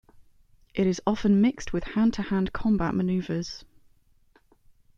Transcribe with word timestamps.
It 0.73 0.87
is 0.87 0.99
often 1.05 1.41
mixed 1.41 1.73
with 1.73 1.83
hand-to-hand 1.83 2.53
combat 2.53 2.95
maneuvers. 2.95 3.63